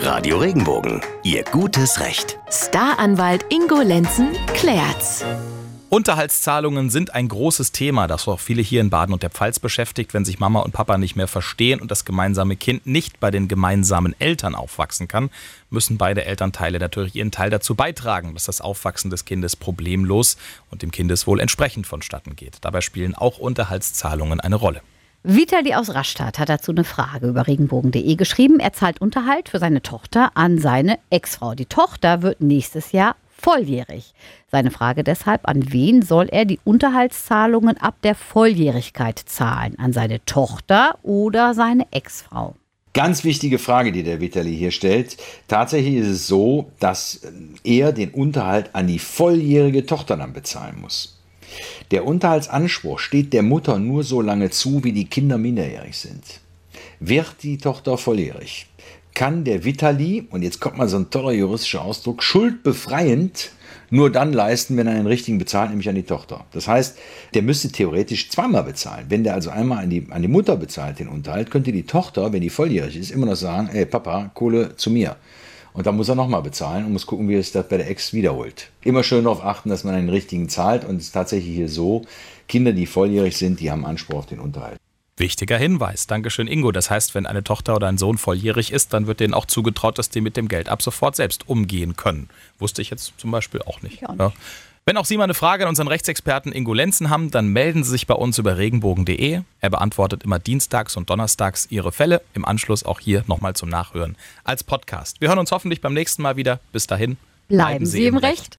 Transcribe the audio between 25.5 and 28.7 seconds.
aus Rastatt hat dazu eine Frage über regenbogen.de geschrieben.